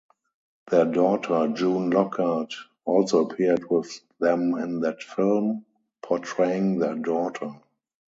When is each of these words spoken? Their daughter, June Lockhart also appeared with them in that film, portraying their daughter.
Their 0.71 0.85
daughter, 0.85 1.49
June 1.49 1.91
Lockhart 1.91 2.55
also 2.85 3.27
appeared 3.27 3.69
with 3.69 3.99
them 4.19 4.55
in 4.55 4.79
that 4.79 5.03
film, 5.03 5.63
portraying 6.01 6.79
their 6.79 6.95
daughter. 6.95 7.61